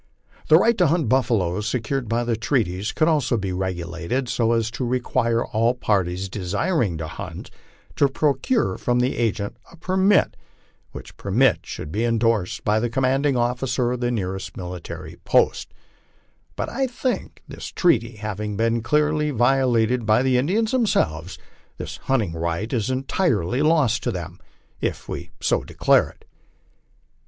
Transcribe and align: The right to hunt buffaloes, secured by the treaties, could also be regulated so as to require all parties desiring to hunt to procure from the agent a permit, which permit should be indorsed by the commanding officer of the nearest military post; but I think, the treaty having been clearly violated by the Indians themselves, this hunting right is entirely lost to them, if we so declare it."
The 0.47 0.57
right 0.57 0.75
to 0.79 0.87
hunt 0.87 1.09
buffaloes, 1.09 1.67
secured 1.67 2.09
by 2.09 2.23
the 2.23 2.35
treaties, 2.35 2.91
could 2.91 3.07
also 3.07 3.37
be 3.37 3.51
regulated 3.53 4.29
so 4.29 4.53
as 4.53 4.71
to 4.71 4.83
require 4.83 5.45
all 5.45 5.75
parties 5.75 6.27
desiring 6.27 6.97
to 6.97 7.05
hunt 7.07 7.51
to 7.97 8.07
procure 8.09 8.79
from 8.79 8.99
the 8.99 9.15
agent 9.15 9.57
a 9.71 9.77
permit, 9.77 10.35
which 10.91 11.17
permit 11.17 11.67
should 11.67 11.91
be 11.91 12.03
indorsed 12.03 12.63
by 12.63 12.79
the 12.79 12.89
commanding 12.89 13.37
officer 13.37 13.91
of 13.91 13.99
the 13.99 14.09
nearest 14.09 14.57
military 14.57 15.17
post; 15.23 15.71
but 16.55 16.67
I 16.67 16.87
think, 16.87 17.43
the 17.47 17.57
treaty 17.57 18.13
having 18.15 18.57
been 18.57 18.81
clearly 18.81 19.29
violated 19.29 20.07
by 20.07 20.23
the 20.23 20.35
Indians 20.39 20.71
themselves, 20.71 21.37
this 21.77 21.97
hunting 21.97 22.31
right 22.33 22.73
is 22.73 22.89
entirely 22.89 23.61
lost 23.61 24.01
to 24.01 24.11
them, 24.11 24.39
if 24.79 25.07
we 25.07 25.29
so 25.39 25.63
declare 25.63 26.09
it." 26.09 26.25